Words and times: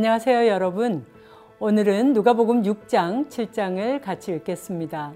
안녕하세요, 0.00 0.46
여러분. 0.46 1.04
오늘은 1.58 2.14
누가복음 2.14 2.62
6장, 2.62 3.28
7장을 3.28 4.00
같이 4.00 4.32
읽겠습니다. 4.32 5.12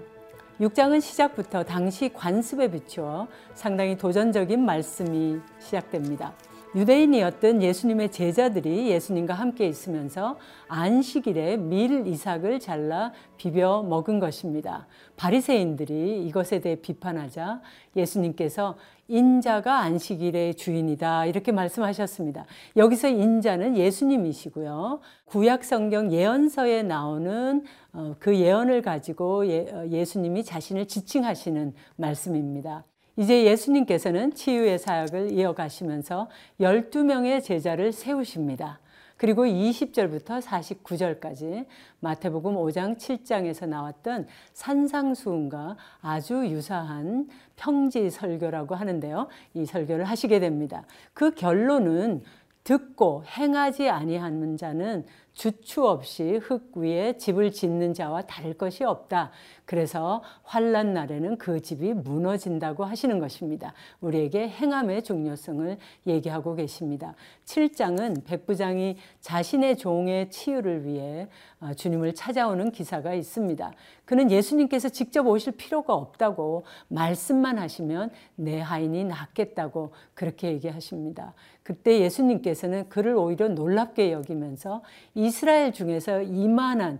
6장은 0.61 1.01
시작부터 1.01 1.63
당시 1.63 2.13
관습에 2.13 2.69
비추어 2.69 3.27
상당히 3.55 3.97
도전적인 3.97 4.63
말씀이 4.63 5.39
시작됩니다. 5.57 6.33
유대인이었던 6.75 7.63
예수님의 7.63 8.11
제자들이 8.11 8.89
예수님과 8.89 9.33
함께 9.33 9.65
있으면서 9.65 10.37
안식일에 10.67 11.55
밀 11.55 12.05
이삭을 12.05 12.59
잘라 12.59 13.13
비벼 13.37 13.81
먹은 13.83 14.19
것입니다. 14.19 14.85
바리새인들이 15.15 16.25
이것에 16.27 16.59
대해 16.59 16.75
비판하자 16.75 17.61
예수님께서 17.95 18.75
인자가 19.07 19.79
안식일의 19.79 20.55
주인이다 20.55 21.27
이렇게 21.27 21.53
말씀하셨습니다. 21.53 22.45
여기서 22.75 23.07
인자는 23.07 23.77
예수님이시고요. 23.77 24.99
구약 25.25 25.63
성경 25.63 26.11
예언서에 26.11 26.83
나오는 26.83 27.63
어, 27.93 28.15
그 28.19 28.35
예언을 28.35 28.81
가지고 28.81 29.47
예, 29.47 29.67
어, 29.71 29.87
예수님이 29.87 30.43
자신을 30.43 30.87
지칭하시는 30.87 31.73
말씀입니다. 31.95 32.83
이제 33.17 33.45
예수님께서는 33.45 34.33
치유의 34.33 34.79
사역을 34.79 35.31
이어가시면서 35.31 36.29
12명의 36.59 37.41
제자를 37.41 37.91
세우십니다. 37.91 38.79
그리고 39.17 39.45
20절부터 39.45 40.41
49절까지 40.41 41.65
마태복음 42.01 42.55
5장 42.55 42.97
7장에서 42.97 43.67
나왔던 43.67 44.27
산상수훈과 44.51 45.77
아주 46.01 46.45
유사한 46.47 47.29
평지 47.55 48.09
설교라고 48.09 48.75
하는데요. 48.75 49.27
이 49.53 49.65
설교를 49.65 50.03
하시게 50.03 50.41
됩니다. 50.41 50.83
그 51.13 51.31
결론은 51.31 52.23
듣고 52.65 53.23
행하지 53.25 53.89
아니하는 53.89 54.57
자는 54.57 55.05
주추 55.35 55.85
없이 55.85 56.39
흙 56.41 56.71
위에 56.75 57.17
집을 57.17 57.51
짓는 57.51 57.93
자와 57.93 58.23
다를 58.23 58.53
것이 58.53 58.83
없다. 58.83 59.31
그래서 59.65 60.23
환란 60.43 60.93
날에는 60.93 61.37
그 61.37 61.61
집이 61.61 61.93
무너진다고 61.93 62.85
하시는 62.85 63.19
것입니다. 63.19 63.73
우리에게 63.99 64.47
행함의 64.47 65.03
중요성을 65.03 65.77
얘기하고 66.07 66.55
계십니다. 66.55 67.15
7장은 67.45 68.23
백부장이 68.25 68.97
자신의 69.19 69.77
종의 69.77 70.29
치유를 70.29 70.85
위해 70.85 71.27
어, 71.59 71.73
주님을 71.73 72.15
찾아오는 72.15 72.71
기사가 72.71 73.13
있습니다. 73.13 73.73
그는 74.05 74.31
예수님께서 74.31 74.89
직접 74.89 75.27
오실 75.27 75.53
필요가 75.53 75.93
없다고 75.95 76.63
말씀만 76.87 77.57
하시면 77.57 78.11
내 78.35 78.61
하인이 78.61 79.03
낫겠다고 79.05 79.91
그렇게 80.13 80.49
얘기하십니다. 80.49 81.33
그때 81.63 81.99
예수님께서는 82.01 82.87
그를 82.89 83.15
오히려 83.15 83.47
놀랍게 83.47 84.11
여기면서 84.11 84.83
이 85.15 85.24
스라엘 85.29 85.73
중에서 85.73 86.21
이만한 86.21 86.99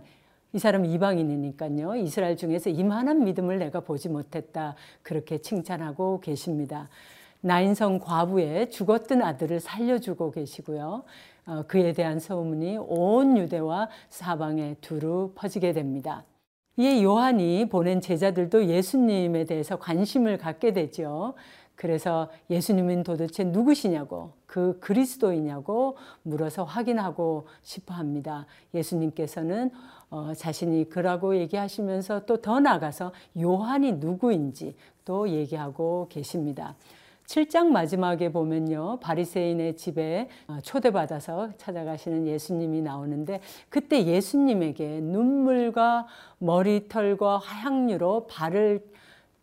이 0.52 0.58
사람 0.58 0.84
이방인이니까요. 0.86 1.96
이스라엘 1.96 2.36
중에서 2.36 2.70
이만한 2.70 3.24
믿음을 3.24 3.58
내가 3.58 3.80
보지 3.80 4.08
못했다. 4.08 4.74
그렇게 5.02 5.38
칭찬하고 5.38 6.20
계십니다. 6.20 6.88
나인성 7.42 7.98
과부의 7.98 8.70
죽었던 8.70 9.22
아들을 9.22 9.60
살려주고 9.60 10.30
계시고요. 10.30 11.04
어, 11.46 11.62
그에 11.68 11.92
대한 11.92 12.18
소문이 12.18 12.78
온 12.78 13.36
유대와 13.36 13.88
사방에 14.08 14.76
두루 14.80 15.32
퍼지게 15.34 15.72
됩니다. 15.72 16.24
이에 16.78 17.02
요한이 17.02 17.68
보낸 17.68 18.00
제자들도 18.00 18.66
예수님에 18.66 19.44
대해서 19.44 19.76
관심을 19.78 20.38
갖게 20.38 20.72
되죠. 20.72 21.34
그래서 21.76 22.28
예수님은 22.48 23.02
도대체 23.02 23.44
누구시냐고 23.44 24.32
그 24.46 24.78
그리스도이냐고 24.80 25.96
물어서 26.22 26.64
확인하고 26.64 27.46
싶어 27.62 27.94
합니다. 27.94 28.46
예수님께서는 28.74 29.70
어, 30.08 30.32
자신이 30.34 30.88
그라고 30.88 31.36
얘기하시면서 31.36 32.24
또 32.26 32.36
더 32.40 32.60
나가서 32.60 33.12
요한이 33.40 33.94
누구인지 33.94 34.76
또 35.04 35.28
얘기하고 35.28 36.06
계십니다. 36.08 36.76
7장 37.26 37.66
마지막에 37.66 38.30
보면요. 38.30 39.00
바리새인의 39.00 39.76
집에 39.76 40.28
어, 40.46 40.58
초대받아서 40.62 41.50
찾아가시는 41.56 42.26
예수님이 42.26 42.82
나오는데 42.82 43.40
그때 43.68 44.06
예수님에게 44.06 45.00
눈물과 45.00 46.06
머리털과 46.38 47.38
화향유로 47.38 48.28
발을 48.28 48.84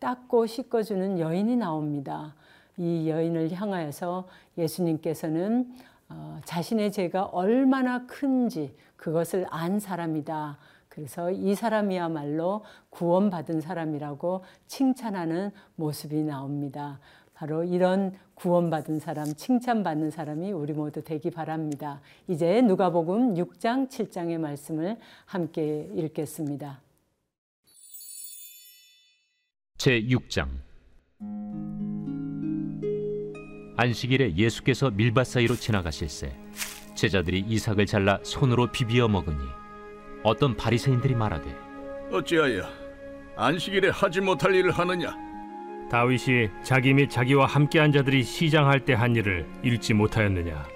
닦고 0.04 0.44
씻어주는 0.44 1.18
여인이 1.18 1.56
나옵니다. 1.56 2.34
이 2.76 3.08
여인을 3.08 3.50
향하여서 3.52 4.28
예수님께서는 4.58 5.72
어, 6.10 6.38
자신의 6.44 6.92
죄가 6.92 7.24
얼마나 7.24 8.06
큰지 8.06 8.74
그것을 8.96 9.46
안 9.48 9.80
사람이다. 9.80 10.58
그래서 10.90 11.30
이 11.30 11.54
사람이야말로 11.54 12.64
구원받은 12.90 13.62
사람이라고 13.62 14.44
칭찬하는 14.66 15.50
모습이 15.76 16.22
나옵니다. 16.22 17.00
바로 17.32 17.64
이런 17.64 18.12
구원받은 18.34 19.00
사람, 19.00 19.24
칭찬받는 19.34 20.10
사람이 20.10 20.52
우리 20.52 20.74
모두 20.74 21.02
되기 21.02 21.30
바랍니다. 21.30 22.00
이제 22.28 22.60
누가복음 22.60 23.34
6장, 23.34 23.88
7장의 23.88 24.38
말씀을 24.38 24.98
함께 25.24 25.88
읽겠습니다. 25.94 26.80
제6장. 29.78 30.48
안식일에 33.76 34.36
예수께서 34.36 34.90
밀밭 34.90 35.26
사이로 35.26 35.56
지나가실새 35.56 36.32
제자들이 36.94 37.40
이삭을 37.48 37.86
잘라 37.86 38.20
손으로 38.22 38.70
비비어 38.70 39.08
먹으니 39.08 39.36
어떤 40.22 40.56
바리새인들이 40.56 41.16
말하되 41.16 41.44
어찌하여 42.12 42.62
안식일에 43.36 43.88
하지 43.88 44.20
못할 44.20 44.54
일을 44.54 44.70
하느냐? 44.70 45.12
다윗이 45.90 46.50
자기 46.62 46.94
및 46.94 47.10
자기와 47.10 47.46
함께한 47.46 47.90
자들이 47.90 48.22
시장할 48.22 48.84
때 48.84 48.94
한 48.94 49.16
일을 49.16 49.44
읽지 49.64 49.92
못하였느냐? 49.92 50.66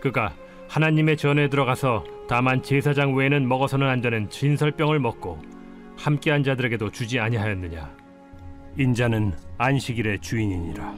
그가 0.00 0.32
하나님의 0.68 1.16
전에 1.16 1.48
들어가서 1.48 2.04
다만 2.28 2.62
제사장 2.62 3.14
외에는 3.16 3.46
먹어서는 3.48 3.88
안 3.88 4.00
되는 4.00 4.30
진설병을 4.30 5.00
먹고 5.00 5.42
함께한 5.98 6.44
자들에게도 6.44 6.92
주지 6.92 7.18
아니하였느냐 7.18 7.98
인자는 8.78 9.32
안식일의 9.58 10.20
주인이니라. 10.20 10.94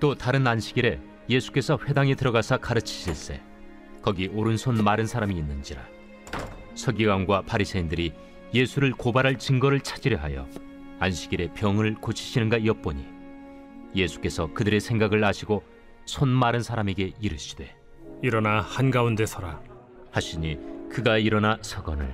또 0.00 0.14
다른 0.14 0.46
안식일에 0.46 1.00
예수께서 1.28 1.78
회당에 1.86 2.14
들어가사 2.14 2.58
가르치실세. 2.58 3.40
거기 4.02 4.28
오른손 4.28 4.82
마른 4.84 5.06
사람이 5.06 5.34
있는지라. 5.34 5.82
서기관과 6.74 7.42
바리새인들이 7.42 8.12
예수를 8.54 8.92
고발할 8.92 9.38
증거를 9.38 9.80
찾으려 9.80 10.18
하여 10.18 10.46
안식일에 11.00 11.52
병을 11.54 11.96
고치시는가 11.96 12.64
엿보니 12.64 13.04
예수께서 13.94 14.52
그들의 14.52 14.80
생각을 14.80 15.24
아시고 15.24 15.62
손 16.04 16.28
마른 16.28 16.62
사람에게 16.62 17.12
이르시되 17.20 17.74
일어나 18.22 18.60
한가운데 18.60 19.26
서라. 19.26 19.60
하시니 20.10 20.58
그가 20.90 21.18
일어나 21.18 21.58
서거늘 21.62 22.12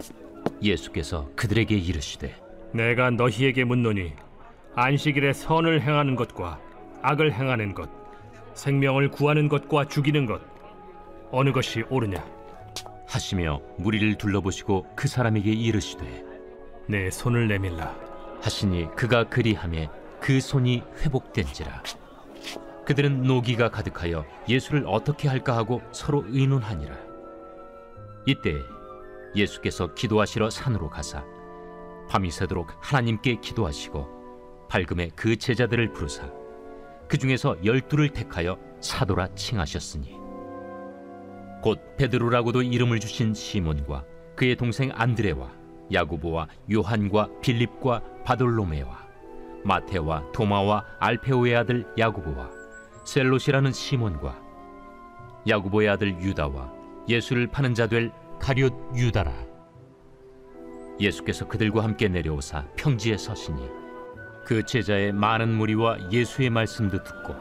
예수께서 0.63 1.31
그들에게 1.37 1.77
이르시되 1.77 2.35
내가 2.73 3.11
너희에게 3.11 3.65
묻노니 3.65 4.13
안식일에 4.77 5.33
선을 5.33 5.83
행하는 5.83 6.17
것과 6.17 6.59
악을 7.01 7.33
행하는 7.33 7.75
것, 7.75 7.89
생명을 8.55 9.11
구하는 9.11 9.49
것과 9.49 9.85
죽이는 9.87 10.27
것 10.27 10.43
어느 11.31 11.53
것이 11.53 11.85
옳으냐? 11.91 12.25
하시며 13.07 13.61
무리를 13.79 14.17
둘러보시고 14.17 14.87
그 14.97 15.07
사람에게 15.07 15.53
이르시되 15.53 16.25
내 16.89 17.09
손을 17.11 17.47
내밀라. 17.47 17.95
하시니 18.43 18.89
그가 18.97 19.25
그리함에 19.25 19.89
그 20.21 20.41
손이 20.41 20.83
회복된지라. 20.99 21.83
그들은 22.85 23.23
노기가 23.23 23.71
가득하여 23.71 24.27
예수를 24.49 24.85
어떻게 24.87 25.29
할까 25.29 25.57
하고 25.57 25.83
서로 25.93 26.25
의논하니라. 26.27 26.97
이때 28.27 28.57
예수께서 29.37 29.95
기도하시러 29.95 30.51
산으로 30.51 30.91
가사 30.91 31.25
밤이 32.09 32.31
새도록 32.31 32.73
하나님께 32.81 33.37
기도하시고 33.41 34.14
밝음에 34.75 35.11
그 35.15 35.37
제자들을 35.37 35.93
부르사 35.93 36.29
그 37.07 37.17
중에서 37.17 37.57
열두를 37.65 38.09
택하여 38.09 38.59
사도라 38.81 39.29
칭하셨으니. 39.37 40.17
곧 41.63 41.97
베드로라고도 41.97 42.63
이름을 42.63 42.99
주신 42.99 43.35
시몬과 43.35 44.05
그의 44.35 44.57
동생 44.57 44.91
안드레와 44.93 45.53
야구보와 45.93 46.49
요한과 46.73 47.29
빌립과 47.41 48.03
바돌로메와 48.25 49.07
마테와 49.63 50.33
도마와 50.33 50.85
알페오의 50.99 51.55
아들 51.55 51.87
야구보와 51.97 52.51
셀롯이라는 53.05 53.71
시몬과 53.71 54.43
야구보의 55.47 55.89
아들 55.89 56.21
유다와 56.21 56.73
예수를 57.09 57.47
파는 57.47 57.75
자 57.75 57.87
될 57.87 58.11
가룟 58.41 58.97
유다라. 58.97 59.33
예수께서 60.99 61.47
그들과 61.47 61.85
함께 61.85 62.09
내려오사 62.09 62.67
평지에 62.75 63.17
서시니 63.17 63.84
그 64.45 64.65
제자의 64.65 65.13
많은 65.13 65.55
무리와 65.55 66.11
예수의 66.11 66.51
말씀도 66.51 67.03
듣고 67.03 67.35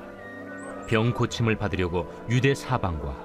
병 0.88 1.14
고침을 1.14 1.58
받으려고 1.58 2.12
유대 2.30 2.56
사방과 2.56 3.16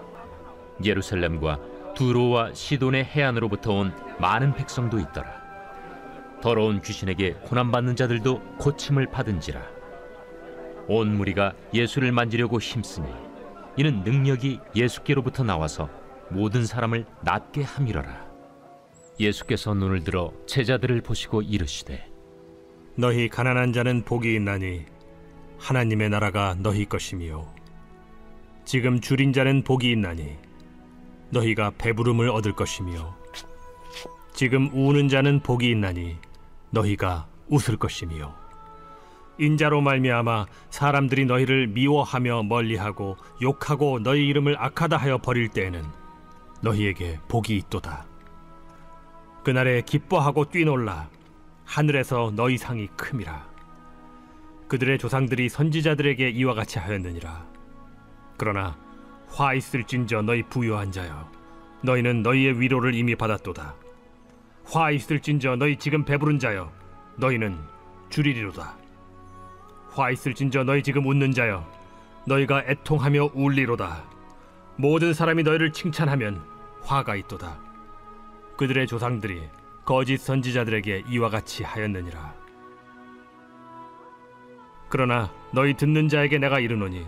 예루살렘과 0.84 1.58
두로와 1.94 2.54
시돈의 2.54 3.04
해안으로부터 3.04 3.72
온 3.72 3.92
많은 4.20 4.54
백성도 4.54 4.98
있더라. 4.98 5.38
더러운 6.40 6.80
귀신에게 6.80 7.32
고난받는 7.44 7.96
자들도 7.96 8.40
고침을 8.58 9.10
받은지라. 9.10 9.60
온 10.86 11.16
무리가 11.16 11.54
예수를 11.74 12.12
만지려고 12.12 12.60
힘쓰니 12.60 13.06
이는 13.76 14.02
능력이 14.04 14.60
예수께로부터 14.74 15.42
나와서 15.42 15.88
모든 16.30 16.64
사람을 16.64 17.06
낫게 17.22 17.62
함이러라. 17.62 18.28
예수께서 19.18 19.74
눈을 19.74 20.04
들어 20.04 20.32
제자들을 20.46 21.00
보시고 21.00 21.42
이르시되 21.42 22.17
너희 23.00 23.28
가난한 23.28 23.72
자는 23.72 24.02
복이 24.02 24.34
있나니 24.34 24.84
하나님의 25.56 26.10
나라가 26.10 26.56
너희 26.58 26.84
것이미요 26.84 27.46
지금 28.64 29.00
줄인 29.00 29.32
자는 29.32 29.62
복이 29.62 29.88
있나니 29.92 30.36
너희가 31.30 31.70
배부름을 31.78 32.28
얻을 32.28 32.54
것이며 32.54 33.16
지금 34.32 34.68
우는 34.74 35.08
자는 35.08 35.38
복이 35.38 35.70
있나니 35.70 36.16
너희가 36.70 37.28
웃을 37.46 37.76
것이며 37.76 38.34
인자로 39.38 39.80
말미암아 39.80 40.46
사람들이 40.70 41.24
너희를 41.26 41.68
미워하며 41.68 42.42
멀리하고 42.42 43.16
욕하고 43.40 44.00
너희 44.00 44.26
이름을 44.26 44.56
악하다 44.58 44.96
하여 44.96 45.18
버릴 45.18 45.48
때에는 45.50 45.84
너희에게 46.62 47.20
복이 47.28 47.56
있도다. 47.56 48.04
그날에 49.44 49.82
기뻐하고 49.82 50.46
뛰놀라 50.46 51.08
하늘에서 51.68 52.32
너희 52.34 52.56
상이 52.56 52.88
큼이라. 52.96 53.46
그들의 54.68 54.98
조상들이 54.98 55.50
선지자들에게 55.50 56.30
이와 56.30 56.54
같이 56.54 56.78
하였느니라. 56.78 57.44
그러나 58.38 58.74
화 59.28 59.52
있을진저 59.52 60.22
너희 60.22 60.42
부유한 60.42 60.90
자여 60.90 61.30
너희는 61.82 62.22
너희의 62.22 62.58
위로를 62.58 62.94
이미 62.94 63.14
받았도다. 63.14 63.74
화 64.64 64.90
있을진저 64.90 65.56
너희 65.56 65.76
지금 65.76 66.06
배부른 66.06 66.38
자여 66.38 66.72
너희는 67.16 67.58
줄이리로다. 68.08 68.74
화 69.90 70.10
있을진저 70.10 70.64
너희 70.64 70.82
지금 70.82 71.06
웃는 71.06 71.32
자여 71.32 71.70
너희가 72.26 72.64
애통하며 72.66 73.32
울리로다. 73.34 74.04
모든 74.76 75.12
사람이 75.12 75.42
너희를 75.42 75.72
칭찬하면 75.74 76.42
화가 76.82 77.14
있도다. 77.16 77.58
그들의 78.56 78.86
조상들이 78.86 79.42
거짓 79.88 80.18
선지자들에게 80.18 81.04
이와 81.08 81.30
같이 81.30 81.64
하였느니라. 81.64 82.34
그러나 84.90 85.32
너희 85.50 85.72
듣는 85.72 86.10
자에게 86.10 86.36
내가 86.36 86.60
이르노니 86.60 87.06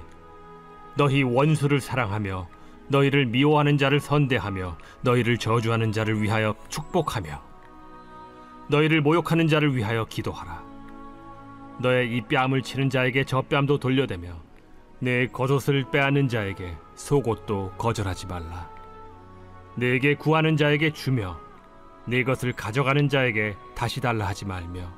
너희 0.97 1.23
원수를 1.23 1.83
사랑하며 1.83 2.49
너희를 2.89 3.27
미워하는 3.27 3.77
자를 3.77 4.01
선대하며 4.01 4.79
너희를 5.03 5.37
저주하는 5.37 5.93
자를 5.93 6.23
위하여 6.23 6.55
축복하며 6.71 7.43
너희를 8.71 9.03
모욕하는 9.03 9.47
자를 9.47 9.77
위하여 9.77 10.07
기도하라. 10.07 10.65
너의 11.81 12.17
이 12.17 12.23
뺨을 12.23 12.63
치는 12.63 12.89
자에게 12.89 13.25
저 13.25 13.43
뺨도 13.43 13.77
돌려대며 13.77 14.41
내 15.01 15.27
겉옷을 15.27 15.91
빼앗는 15.91 16.29
자에게 16.29 16.79
속옷도 16.95 17.73
거절하지 17.77 18.27
말라. 18.27 18.71
내게 19.75 20.15
구하는 20.15 20.57
자에게 20.57 20.95
주며 20.95 21.50
네 22.07 22.25
것을 22.25 22.53
가져가는 22.53 23.09
자에게 23.09 23.57
다시 23.75 24.01
달라 24.01 24.27
하지 24.27 24.45
말며 24.45 24.93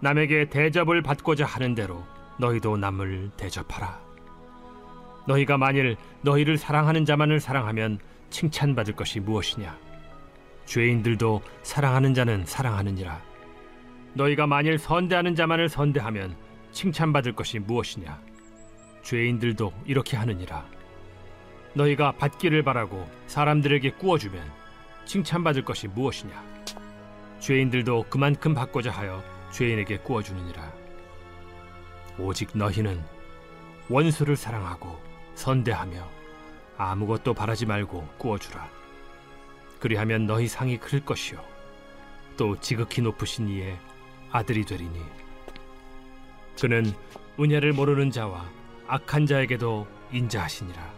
남에게 0.00 0.48
대접을 0.48 1.02
받고자 1.02 1.44
하는 1.44 1.74
대로 1.74 2.04
너희도 2.38 2.76
남을 2.76 3.30
대접하라. 3.36 4.00
너희가 5.26 5.56
만일 5.56 5.96
너희를 6.22 6.58
사랑하는 6.58 7.04
자만을 7.04 7.40
사랑하면 7.40 7.98
칭찬받을 8.30 8.94
것이 8.94 9.20
무엇이냐? 9.20 9.78
죄인들도 10.66 11.42
사랑하는 11.62 12.14
자는 12.14 12.44
사랑하느니라. 12.44 13.22
너희가 14.14 14.46
만일 14.46 14.78
선대하는 14.78 15.34
자만을 15.34 15.68
선대하면 15.68 16.36
칭찬받을 16.72 17.34
것이 17.34 17.58
무엇이냐? 17.58 18.20
죄인들도 19.02 19.72
이렇게 19.86 20.16
하느니라. 20.16 20.66
너희가 21.74 22.12
받기를 22.12 22.62
바라고 22.62 23.08
사람들에게 23.26 23.92
구워주면 23.92 24.63
칭찬받을 25.04 25.64
것이 25.64 25.88
무엇이냐? 25.88 26.42
죄인들도 27.40 28.06
그만큼 28.08 28.54
받고자 28.54 28.90
하여 28.90 29.22
죄인에게 29.50 29.98
구워주느니라. 29.98 30.72
오직 32.18 32.56
너희는 32.56 33.02
원수를 33.88 34.36
사랑하고 34.36 34.98
선대하며 35.34 36.08
아무것도 36.76 37.34
바라지 37.34 37.66
말고 37.66 38.08
구워주라. 38.18 38.68
그리하면 39.78 40.26
너희 40.26 40.48
상이 40.48 40.78
클 40.78 41.00
것이요. 41.04 41.44
또 42.36 42.58
지극히 42.60 43.02
높으신 43.02 43.48
이의 43.48 43.78
아들이 44.30 44.64
되리니. 44.64 45.00
그는 46.58 46.92
은혜를 47.38 47.72
모르는 47.72 48.10
자와 48.10 48.48
악한 48.86 49.26
자에게도 49.26 49.86
인자하시니라. 50.12 50.92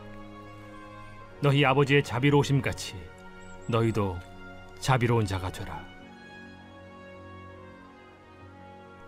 너희 1.41 1.65
아버지의 1.65 2.05
자비로우심 2.05 2.63
같이 2.63 2.95
너희도 3.69 4.19
자비로운 4.81 5.27
자가 5.27 5.51
되라. 5.51 5.85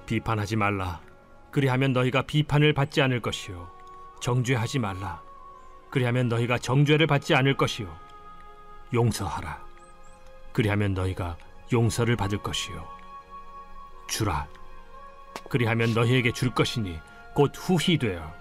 비판하지 0.06 0.56
말라. 0.56 1.00
그리하면 1.50 1.93
너희가 1.93 2.22
비판을 2.22 2.72
받지 2.72 3.02
않을 3.02 3.20
것이요. 3.20 3.70
정죄하지 4.20 4.78
말라. 4.78 5.22
그리하면 5.90 6.28
너희가 6.28 6.58
정죄를 6.58 7.06
받지 7.06 7.34
않을 7.34 7.56
것이요. 7.56 7.94
용서하라. 8.93 9.64
그리하면 10.52 10.94
너희가 10.94 11.37
용서를 11.72 12.16
받을 12.16 12.38
것이요. 12.38 12.87
주라. 14.08 14.46
그리하면 15.49 15.94
너희에게 15.94 16.32
줄 16.32 16.50
것이니 16.50 16.99
곧 17.34 17.52
후히 17.55 17.99
되어 17.99 18.32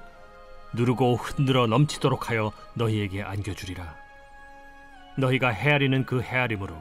누르고 0.74 1.16
흔들어 1.16 1.68
넘치도록 1.68 2.30
하여 2.30 2.52
너희에게 2.74 3.22
안겨주리라 3.24 4.07
너희가 5.18 5.50
헤아리는 5.50 6.06
그 6.06 6.22
헤아림으로 6.22 6.76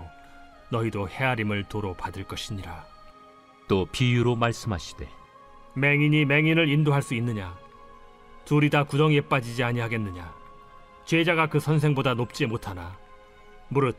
너희도 0.70 1.08
헤아림을 1.08 1.64
도로 1.64 1.94
받을 1.94 2.24
것이니라. 2.24 2.84
또 3.68 3.86
비유로 3.90 4.36
말씀하시되 4.36 5.08
맹인이 5.74 6.24
맹인을 6.24 6.68
인도할 6.68 7.02
수 7.02 7.14
있느냐? 7.14 7.56
둘이 8.44 8.70
다 8.70 8.84
구덩이에 8.84 9.22
빠지지 9.22 9.62
아니하겠느냐? 9.64 10.32
제자가 11.04 11.46
그 11.48 11.60
선생보다 11.60 12.14
높지 12.14 12.46
못하나? 12.46 12.96
무릇 13.68 13.96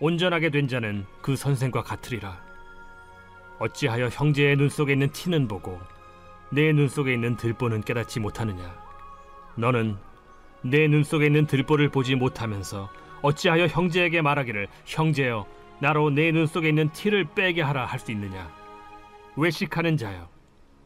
온전하게 0.00 0.50
된 0.50 0.68
자는 0.68 1.06
그 1.22 1.36
선생과 1.36 1.82
같으리라. 1.82 2.44
어찌하여 3.58 4.08
형제의 4.08 4.56
눈 4.56 4.68
속에 4.68 4.92
있는 4.92 5.10
티는 5.10 5.48
보고 5.48 5.80
내 6.50 6.72
눈 6.72 6.88
속에 6.88 7.14
있는 7.14 7.36
들보는 7.36 7.82
깨닫지 7.82 8.20
못하느냐? 8.20 8.74
너는 9.56 9.96
내 10.62 10.88
눈 10.88 11.02
속에 11.04 11.26
있는 11.26 11.46
들보를 11.46 11.88
보지 11.88 12.16
못하면서 12.16 12.90
어찌하여 13.22 13.66
형제에게 13.66 14.22
말하기를 14.22 14.68
형제여 14.84 15.46
나로 15.80 16.10
내 16.10 16.30
눈 16.32 16.46
속에 16.46 16.68
있는 16.68 16.90
티를 16.92 17.24
빼게 17.34 17.62
하라 17.62 17.84
할 17.86 17.98
수 18.00 18.10
있느냐? 18.12 18.50
외식하는 19.36 19.96
자여 19.96 20.28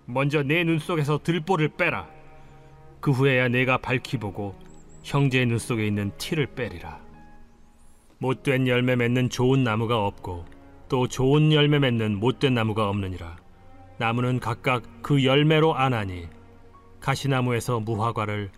먼저 0.06 0.42
내 0.42 0.64
눈 0.64 0.78
속에서 0.78 1.18
들보를 1.22 1.68
빼라. 1.68 2.08
그 3.00 3.10
후에야 3.12 3.48
내가 3.48 3.78
밝히 3.78 4.18
보고 4.18 4.54
형제의 5.04 5.46
눈 5.46 5.58
속에 5.58 5.86
있는 5.86 6.10
티를 6.18 6.46
빼리라. 6.46 7.00
못된 8.18 8.66
열매 8.66 8.96
맺는 8.96 9.30
좋은 9.30 9.64
나무가 9.64 10.04
없고 10.04 10.44
또 10.88 11.08
좋은 11.08 11.52
열매 11.52 11.78
맺는 11.78 12.18
못된 12.18 12.52
나무가 12.54 12.88
없느니라. 12.88 13.36
나무는 13.98 14.40
각각 14.40 14.82
그 15.02 15.24
열매로 15.24 15.74
아나니 15.74 16.26
가시나무에서 17.00 17.80
무화과를 17.80 18.50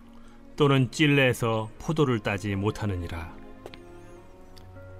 또는 0.56 0.90
찔레에서 0.90 1.70
포도를 1.80 2.20
따지 2.20 2.54
못하느니라 2.54 3.34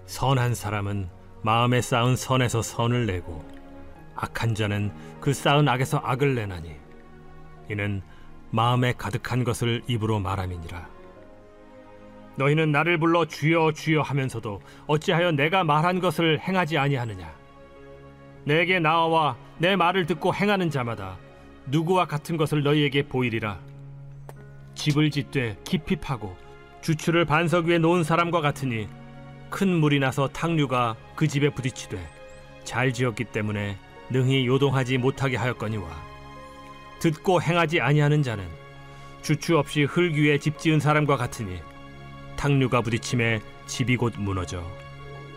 선한 0.07 0.55
사람은 0.55 1.09
마음에 1.43 1.81
쌓은 1.81 2.17
선에서 2.17 2.63
선을 2.63 3.07
내고 3.07 3.45
악한 4.15 4.55
자는 4.55 4.93
그 5.21 5.33
쌓은 5.33 5.69
악에서 5.69 5.99
악을 5.99 6.35
내나니 6.35 6.77
이는 7.71 8.03
마음에 8.51 8.93
가득한 8.93 9.45
것을 9.45 9.83
입으로 9.87 10.21
말함이니라. 10.21 10.89
너희는 12.37 12.73
나를 12.73 12.99
불러 12.99 13.25
주여 13.25 13.73
주여 13.73 14.03
하면서도 14.03 14.61
어찌하여 14.87 15.33
내가 15.33 15.65
말한 15.65 16.01
것을 16.01 16.41
행하지 16.41 16.79
아니하느냐? 16.79 17.33
내게 18.45 18.79
나와 18.79 19.37
내 19.59 19.77
말을 19.77 20.07
듣고 20.07 20.35
행하는 20.35 20.71
자마다 20.71 21.17
누구와 21.67 22.07
같은 22.07 22.37
것을 22.37 22.63
너희에게 22.63 23.05
보이리라? 23.05 23.61
집을 24.75 25.11
짓되 25.11 25.59
깊이 25.65 25.97
파고 25.97 26.37
주추를 26.81 27.25
반석 27.25 27.67
위에 27.67 27.79
놓은 27.79 28.03
사람과 28.03 28.41
같으니 28.41 28.89
큰 29.53 29.69
물이 29.69 30.01
나서 30.01 30.27
탕류가 30.29 30.97
그 31.15 31.29
집에 31.29 31.51
부딪히되 31.51 32.05
잘 32.65 32.93
지었기 32.93 33.25
때문에 33.25 33.77
능히 34.09 34.47
요동하지 34.47 34.97
못하게 34.97 35.37
하였거니와 35.37 35.89
듣고 36.99 37.41
행하지 37.43 37.81
아니하는 37.81 38.23
자는 38.23 38.49
주추 39.21 39.59
없이 39.59 39.85
흙 39.85 40.15
위에 40.15 40.39
집 40.39 40.59
지은 40.59 40.81
사람과 40.81 41.17
같으니 41.17 41.61
탕류가 42.37 42.81
부딪힘에 42.81 43.41
집이 43.67 43.99
곧 43.99 44.15
무너져 44.19 44.65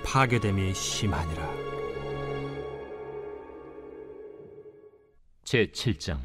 파괴됨이 0.03 0.73
심하니라. 0.73 1.49
제 5.43 5.67
7장 5.67 6.19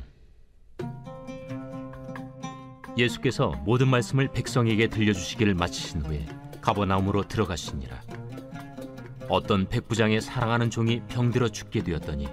예수께서 2.96 3.50
모든 3.64 3.88
말씀을 3.88 4.28
백성에게 4.32 4.86
들려주시기를 4.86 5.54
마치신 5.54 6.02
후에 6.02 6.39
가버나움으로 6.70 7.26
들어가시니라. 7.26 8.00
어떤 9.28 9.68
백부장의 9.68 10.20
사랑하는 10.20 10.70
종이 10.70 11.02
병들어 11.08 11.48
죽게 11.48 11.82
되었더니 11.82 12.28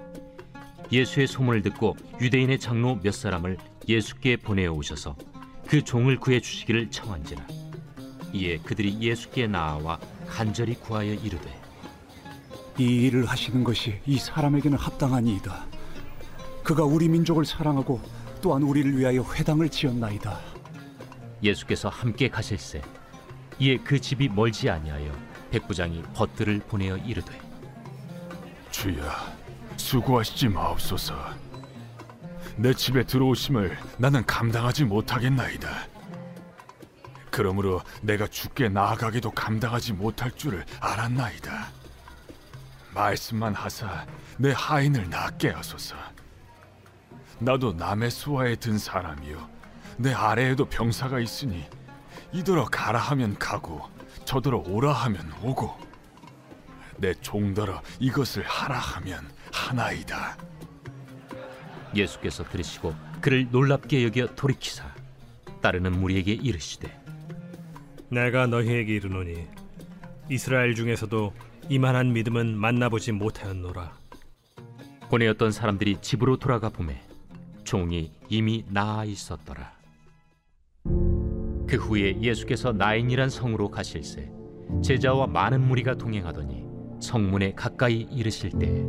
예수의 0.91 1.27
소문을 1.27 1.61
듣고 1.63 1.95
유대인의 2.21 2.59
장로 2.59 2.99
몇 3.01 3.13
사람을 3.13 3.57
예수께 3.87 4.37
보내어 4.37 4.71
오셔서 4.73 5.15
그 5.67 5.83
종을 5.83 6.17
구해 6.17 6.39
주시기를 6.39 6.91
청한지라. 6.91 7.45
이에 8.33 8.57
그들이 8.57 8.99
예수께 8.99 9.47
나아와 9.47 9.99
간절히 10.27 10.75
구하여 10.75 11.13
이르되 11.13 11.59
이 12.77 12.83
일을 12.83 13.25
하시는 13.25 13.63
것이 13.63 13.99
이 14.05 14.17
사람에게는 14.17 14.77
합당하니이다. 14.77 15.65
그가 16.63 16.83
우리 16.83 17.07
민족을 17.07 17.45
사랑하고 17.45 18.01
또한 18.41 18.61
우리를 18.61 18.97
위하여 18.97 19.23
회당을 19.23 19.69
지었나이다. 19.69 20.39
예수께서 21.41 21.89
함께 21.89 22.27
가실새 22.29 22.81
이에 23.59 23.77
그 23.77 23.99
집이 23.99 24.29
멀지 24.29 24.69
아니하여 24.69 25.11
백부장이 25.51 26.03
벗들을 26.13 26.59
보내어 26.67 26.97
이르되 26.97 27.39
주여, 28.71 29.03
수고하시지 29.77 30.49
마옵소서. 30.49 31.15
내 32.57 32.73
집에 32.73 33.03
들어오심을 33.03 33.77
나는 33.97 34.25
감당하지 34.25 34.85
못하겠나이다. 34.85 35.87
그러므로 37.31 37.81
내가 38.01 38.27
죽게 38.27 38.69
나아가기도 38.69 39.31
감당하지 39.31 39.93
못할 39.93 40.31
줄을 40.31 40.65
알았나이다. 40.79 41.67
말씀만 42.93 43.53
하사 43.53 44.05
내 44.37 44.53
하인을 44.55 45.09
낫게 45.09 45.49
하소서. 45.49 45.95
나도 47.39 47.73
남의 47.73 48.09
수하에 48.09 48.55
든 48.55 48.77
사람이요. 48.77 49.49
내 49.97 50.13
아래에도 50.13 50.65
병사가 50.65 51.19
있으니 51.19 51.67
이더러 52.31 52.65
가라 52.65 52.99
하면 52.99 53.37
가고 53.37 53.81
저더러 54.25 54.59
오라 54.59 54.91
하면 54.91 55.31
오고 55.41 55.77
내 56.97 57.13
종더러 57.15 57.81
이것을 57.99 58.43
하라 58.43 58.77
하면 58.77 59.29
하나이다. 59.51 60.37
예수께서 61.95 62.43
들으시고 62.43 62.93
그를 63.21 63.47
놀랍게 63.49 64.03
여겨 64.05 64.35
돌이키사 64.35 64.83
따르는 65.61 65.99
무리에게 65.99 66.33
이르시되 66.33 67.01
내가 68.09 68.47
너희에게 68.47 68.95
이르노니 68.95 69.47
이스라엘 70.29 70.75
중에서도 70.75 71.33
이만한 71.69 72.13
믿음은 72.13 72.57
만나보지 72.57 73.11
못하였노라. 73.13 73.97
보내었던 75.09 75.51
사람들이 75.51 75.97
집으로 76.01 76.37
돌아가 76.37 76.69
보매 76.69 77.01
종이 77.63 78.11
이미 78.29 78.65
나아 78.67 79.05
있었더라. 79.05 79.76
그 81.67 81.75
후에 81.75 82.21
예수께서 82.21 82.71
나인이란 82.71 83.29
성으로 83.29 83.69
가실새 83.69 84.31
제자와 84.81 85.27
많은 85.27 85.61
무리가 85.61 85.95
동행하더니 85.95 86.65
성문에 87.01 87.53
가까이 87.53 88.07
이르실 88.11 88.51
때 88.51 88.85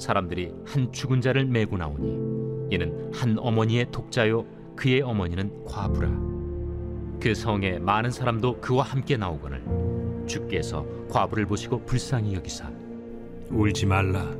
사람들이 0.00 0.52
한 0.64 0.90
죽은 0.92 1.20
자를 1.20 1.44
메고 1.44 1.76
나오니 1.76 2.74
이는 2.74 3.10
한 3.12 3.38
어머니의 3.38 3.90
독자요 3.90 4.44
그의 4.76 5.02
어머니는 5.02 5.64
과부라 5.64 6.08
그 7.20 7.34
성에 7.34 7.78
많은 7.78 8.10
사람도 8.10 8.60
그와 8.60 8.84
함께 8.84 9.16
나오거늘 9.16 9.64
주께서 10.26 10.86
과부를 11.10 11.46
보시고 11.46 11.84
불쌍히 11.84 12.34
여기사 12.34 12.70
울지 13.50 13.86
말라. 13.86 14.30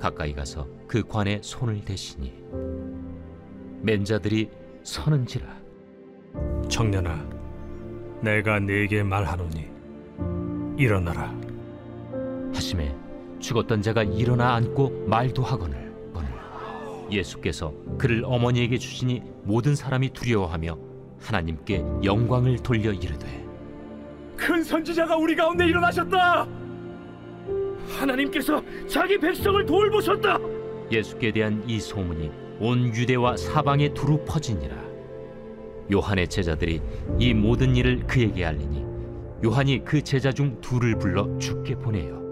가까이 0.00 0.34
가서 0.34 0.66
그 0.86 1.02
관에 1.02 1.40
손을 1.42 1.82
대시니 1.84 2.32
맨자들이 3.82 4.50
서는지라 4.82 5.63
청년아, 6.68 7.24
내가 8.22 8.58
네게 8.58 9.02
말하노니 9.02 9.66
일어나라. 10.76 11.32
하심에 12.54 12.94
죽었던 13.38 13.82
자가 13.82 14.02
일어나 14.02 14.54
앉고 14.54 15.04
말도 15.06 15.42
하거늘 15.42 15.92
거늘 16.12 16.30
예수께서 17.10 17.72
그를 17.98 18.22
어머니에게 18.24 18.78
주시니 18.78 19.22
모든 19.42 19.74
사람이 19.74 20.10
두려워하며 20.10 20.78
하나님께 21.20 21.84
영광을 22.02 22.58
돌려 22.58 22.92
이르되 22.92 23.44
큰 24.36 24.62
선지자가 24.62 25.16
우리 25.16 25.34
가운데 25.36 25.66
일어나셨다. 25.66 26.46
하나님께서 27.98 28.62
자기 28.88 29.18
백성을 29.18 29.64
돌보셨다. 29.64 30.38
예수께 30.90 31.32
대한 31.32 31.62
이 31.66 31.78
소문이 31.80 32.30
온 32.60 32.86
유대와 32.94 33.36
사방에 33.36 33.92
두루 33.94 34.24
퍼지니라 34.24 34.76
요한의 35.92 36.28
제자들이 36.28 36.80
이 37.18 37.34
모든 37.34 37.76
일을 37.76 38.06
그에게 38.06 38.44
알리니 38.44 38.84
요한이 39.44 39.84
그 39.84 40.02
제자 40.02 40.32
중 40.32 40.60
둘을 40.60 40.98
불러 40.98 41.38
죽게 41.38 41.76
보내요 41.76 42.24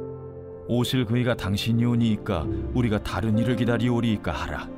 오실 0.68 1.04
그이가 1.04 1.36
당신이 1.36 1.84
오니이까 1.84 2.46
우리가 2.72 3.02
다른 3.02 3.36
일을 3.36 3.56
기다리오리이까 3.56 4.32
하라. 4.32 4.70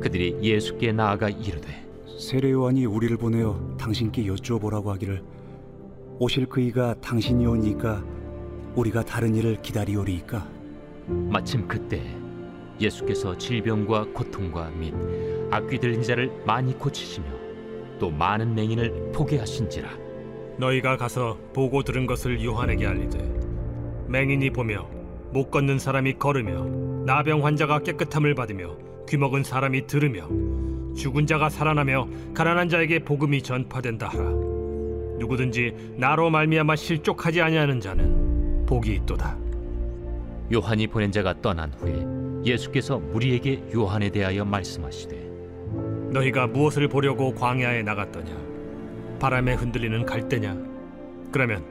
그들이 0.00 0.38
예수께 0.40 0.92
나아가 0.92 1.28
이르되 1.28 1.84
세례 2.18 2.50
요한이 2.50 2.86
우리를 2.86 3.16
보내어 3.16 3.76
당신께 3.78 4.26
여쭈어보라고 4.26 4.92
하기를 4.92 5.22
오실 6.18 6.46
그이가 6.46 6.94
당신이 7.00 7.44
오니까 7.44 8.04
우리가 8.76 9.04
다른 9.04 9.34
일을 9.34 9.60
기다리오리이까 9.62 10.48
마침 11.08 11.66
그때 11.66 12.02
예수께서 12.80 13.36
질병과 13.36 14.06
고통과 14.12 14.70
및 14.70 14.94
악귀 15.50 15.78
들린 15.78 16.02
자를 16.02 16.30
많이 16.46 16.78
고치시며 16.78 17.43
또 17.98 18.10
많은 18.10 18.54
맹인을 18.54 19.12
포게 19.12 19.38
하신지라. 19.38 19.88
너희가 20.58 20.96
가서 20.96 21.38
보고 21.52 21.82
들은 21.82 22.06
것을 22.06 22.42
요한에게 22.44 22.86
알리되 22.86 23.18
맹인이 24.08 24.50
보며 24.50 24.88
못 25.32 25.50
걷는 25.50 25.78
사람이 25.78 26.14
걸으며 26.14 26.64
나병 27.04 27.44
환자가 27.44 27.80
깨끗함을 27.80 28.34
받으며 28.34 28.76
귀먹은 29.08 29.42
사람이 29.42 29.86
들으며 29.86 30.28
죽은 30.96 31.26
자가 31.26 31.48
살아나며 31.48 32.06
가난한 32.34 32.68
자에게 32.68 33.00
복음이 33.00 33.42
전파된다 33.42 34.08
하라. 34.08 34.30
누구든지 35.18 35.94
나로 35.96 36.30
말미암아 36.30 36.76
실족하지 36.76 37.40
아니하는 37.40 37.80
자는 37.80 38.64
복이 38.66 38.94
있도다. 38.94 39.36
요한이 40.52 40.86
보낸 40.86 41.10
자가 41.10 41.40
떠난 41.42 41.72
후에 41.72 42.04
예수께서 42.44 42.98
무리에게 42.98 43.64
요한에 43.74 44.10
대하여 44.10 44.44
말씀하시되 44.44 45.33
너희가 46.14 46.46
무엇을 46.46 46.86
보려고 46.86 47.34
광야에 47.34 47.82
나갔더냐? 47.82 48.32
바람에 49.18 49.54
흔들리는 49.54 50.06
갈대냐? 50.06 50.56
그러면 51.32 51.64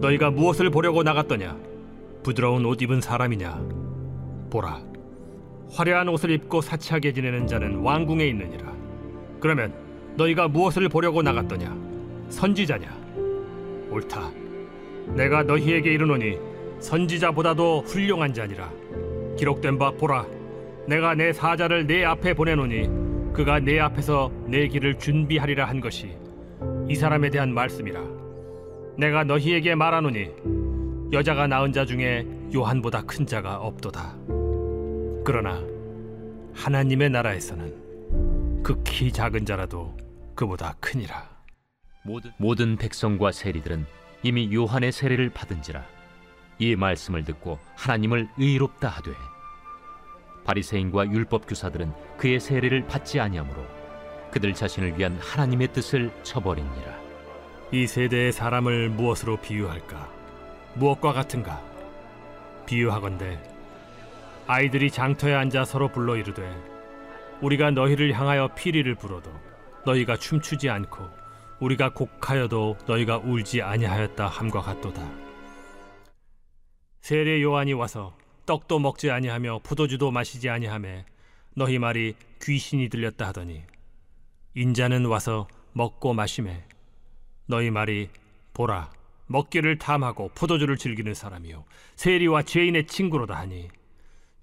너희가 0.00 0.32
무엇을 0.32 0.68
보려고 0.68 1.04
나갔더냐? 1.04 1.56
부드러운 2.24 2.66
옷 2.66 2.82
입은 2.82 3.00
사람이냐? 3.00 3.62
보라 4.50 4.80
화려한 5.70 6.08
옷을 6.08 6.32
입고 6.32 6.60
사치하게 6.60 7.12
지내는 7.12 7.46
자는 7.46 7.76
왕궁에 7.76 8.26
있느니라. 8.26 8.72
그러면 9.38 9.72
너희가 10.16 10.48
무엇을 10.48 10.88
보려고 10.88 11.22
나갔더냐? 11.22 11.76
선지자냐? 12.30 12.88
옳다. 13.90 14.30
내가 15.14 15.44
너희에게 15.44 15.92
이르노니 15.92 16.38
선지자보다도 16.80 17.82
훌륭한 17.86 18.34
자니라. 18.34 18.72
기록된 19.36 19.78
바 19.78 19.92
보라 19.92 20.26
내가 20.88 21.14
내 21.14 21.32
사자를 21.32 21.86
내 21.86 22.04
앞에 22.04 22.34
보내노니 22.34 23.03
그가 23.34 23.58
내 23.58 23.80
앞에서 23.80 24.30
내 24.46 24.68
길을 24.68 25.00
준비하리라 25.00 25.68
한 25.68 25.80
것이 25.80 26.16
이 26.88 26.94
사람에 26.94 27.30
대한 27.30 27.52
말씀이라. 27.52 28.00
내가 28.96 29.24
너희에게 29.24 29.74
말하노니 29.74 30.30
여자가 31.12 31.48
낳은 31.48 31.72
자 31.72 31.84
중에 31.84 32.24
요한보다 32.54 33.02
큰 33.02 33.26
자가 33.26 33.56
없도다. 33.56 34.16
그러나 35.24 35.60
하나님의 36.54 37.10
나라에서는 37.10 38.62
극히 38.62 39.10
작은 39.10 39.44
자라도 39.44 39.96
그보다 40.36 40.76
크니라. 40.78 41.28
모든, 42.38 42.76
백성과 42.76 43.32
세리들은 43.32 43.84
이미 44.22 44.54
요한의 44.54 44.92
세례를 44.92 45.30
받은지라. 45.30 45.84
이 46.60 46.76
말씀을 46.76 47.24
듣고 47.24 47.58
하나님을 47.74 48.28
의롭다 48.38 48.88
하되 48.88 49.10
바리새인과 50.44 51.10
율법 51.10 51.46
교사들은 51.46 51.92
그의 52.16 52.40
세례를 52.40 52.86
받지 52.86 53.20
아니하므로 53.20 53.64
그들 54.30 54.54
자신을 54.54 54.98
위한 54.98 55.18
하나님의 55.20 55.68
뜻을 55.72 56.10
쳐버리니라 56.22 56.98
이 57.72 57.86
세대의 57.86 58.32
사람을 58.32 58.90
무엇으로 58.90 59.38
비유할까? 59.38 60.12
무엇과 60.74 61.12
같은가? 61.12 61.62
비유하건대 62.66 63.40
아이들이 64.46 64.90
장터에 64.90 65.34
앉아 65.34 65.64
서로 65.64 65.88
불러 65.88 66.16
이르되 66.16 66.42
우리가 67.40 67.70
너희를 67.70 68.12
향하여 68.12 68.48
피리를 68.54 68.94
불어도 68.94 69.30
너희가 69.84 70.16
춤추지 70.16 70.68
않고 70.68 71.08
우리가 71.60 71.92
곡하여도 71.92 72.78
너희가 72.86 73.18
울지 73.18 73.62
아니하였다 73.62 74.26
함과 74.26 74.60
같도다. 74.60 75.02
세례 77.00 77.42
요한이 77.42 77.74
와서 77.74 78.16
떡도 78.46 78.78
먹지 78.78 79.10
아니하며 79.10 79.60
포도주도 79.62 80.10
마시지 80.10 80.48
아니하매 80.48 81.04
너희 81.54 81.78
말이 81.78 82.14
귀신이 82.42 82.88
들렸다 82.88 83.28
하더니 83.28 83.62
인자는 84.54 85.06
와서 85.06 85.48
먹고 85.72 86.14
마시매 86.14 86.64
너희 87.46 87.70
말이 87.70 88.08
보라 88.52 88.90
먹기를 89.26 89.78
탐하고 89.78 90.30
포도주를 90.34 90.76
즐기는 90.76 91.12
사람이요 91.14 91.64
세리와 91.96 92.42
죄인의 92.42 92.86
친구로다 92.86 93.34
하니 93.34 93.68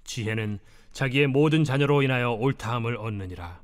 지혜는 0.03 0.59
자기의 0.91 1.27
모든 1.27 1.63
자녀로 1.63 2.01
인하여 2.03 2.31
옳다함을 2.31 2.97
얻느니라. 2.97 3.61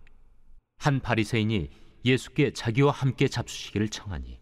한 0.77 0.99
바리새인이 0.99 1.69
예수께 2.05 2.53
자기와 2.53 2.91
함께 2.91 3.27
잡수시기를 3.27 3.89
청하니 3.89 4.39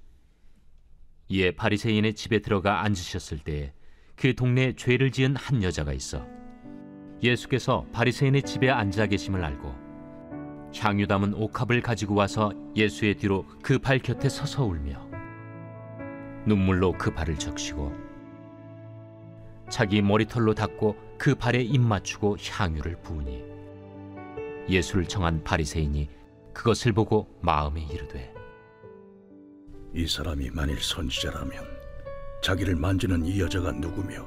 이에 1.29 1.51
바리새인의 1.51 2.13
집에 2.13 2.39
들어가 2.39 2.83
앉으셨을 2.83 3.39
때 3.39 3.73
그 4.15 4.33
동네에 4.33 4.73
죄를 4.73 5.11
지은 5.11 5.35
한 5.35 5.61
여자가 5.63 5.93
있어. 5.93 6.25
예수께서 7.21 7.85
바리새인의 7.91 8.43
집에 8.43 8.69
앉아 8.69 9.07
계심을 9.07 9.43
알고 9.43 9.73
향유 10.75 11.07
담은 11.07 11.33
옥합을 11.33 11.81
가지고 11.81 12.15
와서 12.15 12.51
예수의 12.75 13.15
뒤로 13.15 13.45
그 13.63 13.79
발 13.79 13.99
곁에 13.99 14.27
서서 14.27 14.65
울며 14.65 15.09
눈물로 16.45 16.93
그 16.97 17.13
발을 17.13 17.37
적시고 17.39 17.93
자기 19.69 20.01
머리털로 20.01 20.53
닦고 20.53 20.95
그 21.17 21.33
발에 21.35 21.61
입 21.61 21.79
맞추고 21.79 22.37
향유를 22.37 23.01
부으니 23.01 23.43
예수를 24.69 25.05
청한 25.05 25.43
바리새인이 25.43 26.09
그것을 26.53 26.91
보고 26.91 27.27
마음에 27.41 27.81
이르되 27.81 28.33
이 29.93 30.05
사람이 30.05 30.49
만일 30.51 30.77
선지자라면 30.81 31.74
자기를 32.45 32.75
만지는 32.75 33.25
이 33.25 33.39
여자가 33.39 33.71
누구며 33.71 34.23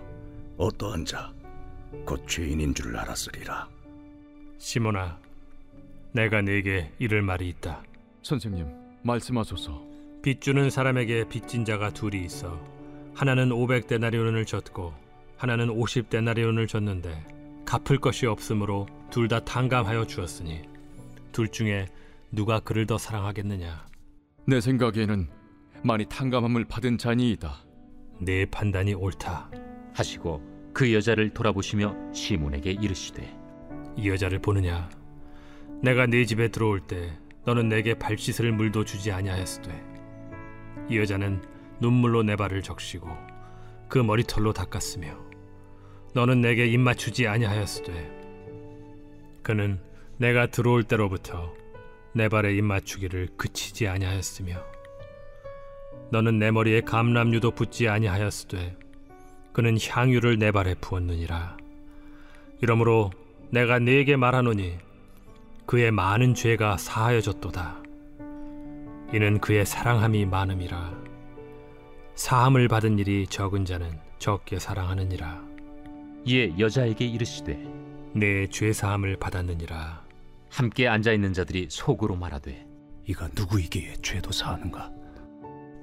어떠한 0.57 1.05
자, 1.05 1.33
곧 2.05 2.27
죄인인 2.27 2.75
줄 2.75 2.97
알았으리라. 2.97 3.69
시몬아 4.59 5.21
내가 6.11 6.43
네게 6.43 6.95
이를 6.99 7.23
말이 7.23 7.49
있다 7.49 7.81
선생님, 8.23 8.67
말씀하소서. 9.03 9.87
빚 10.21 10.41
주는 10.41 10.69
사람에게 10.69 11.29
빚진 11.29 11.65
자가 11.65 11.93
둘이 11.93 12.25
있어 12.25 12.61
하나는 13.15 13.51
500데나리온을 13.51 14.45
줬고 14.49 14.93
하나는 15.37 15.69
50데나리온을 15.69 16.67
줬는데 16.67 17.25
갚을 17.67 18.01
것이 18.01 18.27
없으므로 18.27 18.89
둘 19.13 19.29
다 19.29 19.45
탕감하여 19.45 20.09
주었으니 20.09 20.63
둘 21.31 21.47
중에 21.47 21.87
누가 22.33 22.59
그를 22.59 22.85
더 22.85 22.99
사랑하겠느냐 22.99 23.87
내 24.45 24.61
생각에는 24.61 25.29
많이 25.85 26.05
탕감함을 26.07 26.65
받은 26.65 26.99
자니이다. 26.99 27.68
내 28.21 28.47
판단이 28.47 28.95
옳다. 28.95 29.51
하시고 29.95 30.43
그 30.73 30.95
여자를 30.95 31.31
돌아보시며 31.31 32.13
시몬에게 32.13 32.71
이르시되 32.71 33.37
이 33.97 34.09
여자를 34.09 34.39
보느냐? 34.39 34.89
내가 35.83 36.07
네 36.07 36.25
집에 36.25 36.49
들어올 36.49 36.81
때 36.81 37.19
너는 37.45 37.69
내게 37.69 37.95
발 37.95 38.17
씻을 38.17 38.53
물도 38.53 38.85
주지 38.85 39.11
아니하였으되 39.11 39.71
이 40.89 40.99
여자는 40.99 41.43
눈물로 41.81 42.23
내 42.23 42.37
발을 42.37 42.63
적시고 42.63 43.09
그 43.89 43.99
머리털로 43.99 44.53
닦았으며 44.53 45.17
너는 46.15 46.41
내게 46.41 46.67
입 46.67 46.79
맞추지 46.79 47.27
아니하였으되 47.27 48.19
그는 49.43 49.81
내가 50.19 50.47
들어올 50.47 50.85
때로부터 50.85 51.55
내 52.13 52.29
발에 52.29 52.55
입 52.55 52.63
맞추기를 52.63 53.29
그치지 53.37 53.89
아니하였으며 53.89 54.78
너는 56.11 56.39
내 56.39 56.51
머리에 56.51 56.81
감람류도 56.81 57.53
붓지 57.53 57.89
아니하였으되 57.89 58.77
그는 59.53 59.77
향유를 59.81 60.39
내 60.39 60.53
발에 60.53 60.75
부었느니라. 60.75 61.57
이러므로 62.61 63.11
내가 63.51 63.79
네게 63.79 64.17
말하노니 64.17 64.79
그의 65.67 65.91
많은 65.91 66.35
죄가 66.35 66.77
사하여졌도다. 66.77 67.83
이는 69.13 69.39
그의 69.39 69.67
사랑함이 69.67 70.27
많음이라. 70.27 70.93
사함을 72.15 72.69
받은 72.69 72.99
일이 72.99 73.27
적은 73.27 73.65
자는 73.65 73.99
적게 74.19 74.59
사랑하느니라. 74.59 75.43
이에 76.25 76.55
여자에게 76.59 77.07
이르시되 77.07 77.55
내 78.15 78.47
죄 78.49 78.73
사함을 78.73 79.17
받았느니라. 79.17 80.05
함께 80.51 80.89
앉아 80.89 81.13
있는 81.13 81.33
자들이 81.33 81.69
속으로 81.71 82.17
말하되 82.17 82.67
이가 83.07 83.29
누구이기에 83.35 83.95
죄도 84.03 84.33
사하는가? 84.33 84.91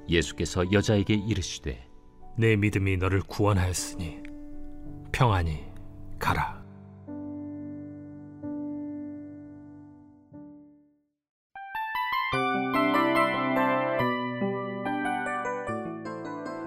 예수께서 0.09 0.71
여자에게 0.71 1.13
이르시되 1.13 1.87
내 2.37 2.55
믿음이 2.55 2.97
너를 2.97 3.21
구원하였으니 3.21 4.19
평안히 5.11 5.65
가라 6.19 6.63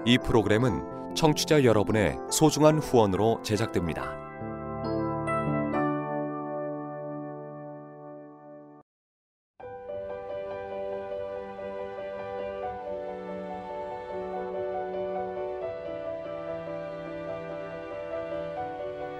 이 0.05 0.17
프로그램은 0.17 1.13
청취자 1.15 1.63
여러분의 1.63 2.17
소중한 2.31 2.79
후원으로 2.79 3.43
제작됩니다. 3.43 4.28